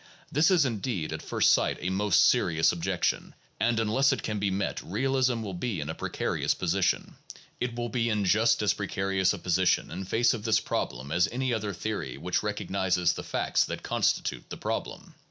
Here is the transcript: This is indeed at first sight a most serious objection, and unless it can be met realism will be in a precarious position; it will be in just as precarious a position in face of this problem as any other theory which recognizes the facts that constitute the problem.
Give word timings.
This 0.31 0.49
is 0.49 0.65
indeed 0.65 1.13
at 1.13 1.21
first 1.21 1.53
sight 1.53 1.77
a 1.79 1.91
most 1.91 2.25
serious 2.25 2.71
objection, 2.71 3.35
and 3.59 3.79
unless 3.79 4.11
it 4.11 4.23
can 4.23 4.39
be 4.39 4.49
met 4.49 4.81
realism 4.81 5.43
will 5.43 5.53
be 5.53 5.79
in 5.79 5.91
a 5.91 5.93
precarious 5.93 6.55
position; 6.55 7.17
it 7.59 7.75
will 7.75 7.87
be 7.87 8.09
in 8.09 8.25
just 8.25 8.63
as 8.63 8.73
precarious 8.73 9.31
a 9.31 9.37
position 9.37 9.91
in 9.91 10.05
face 10.05 10.33
of 10.33 10.43
this 10.43 10.59
problem 10.59 11.11
as 11.11 11.29
any 11.31 11.53
other 11.53 11.71
theory 11.71 12.17
which 12.17 12.41
recognizes 12.41 13.13
the 13.13 13.21
facts 13.21 13.63
that 13.65 13.83
constitute 13.83 14.49
the 14.49 14.57
problem. 14.57 15.13